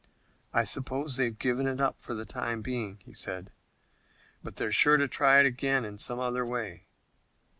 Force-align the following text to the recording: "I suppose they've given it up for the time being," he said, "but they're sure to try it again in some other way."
"I 0.51 0.63
suppose 0.63 1.17
they've 1.17 1.37
given 1.37 1.67
it 1.67 1.79
up 1.79 2.01
for 2.01 2.15
the 2.15 2.25
time 2.25 2.63
being," 2.63 2.97
he 3.05 3.13
said, 3.13 3.51
"but 4.41 4.55
they're 4.55 4.71
sure 4.71 4.97
to 4.97 5.07
try 5.07 5.39
it 5.39 5.45
again 5.45 5.85
in 5.85 5.99
some 5.99 6.19
other 6.19 6.43
way." 6.43 6.87